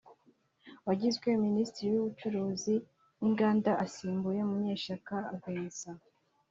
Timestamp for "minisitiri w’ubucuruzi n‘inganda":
1.45-3.71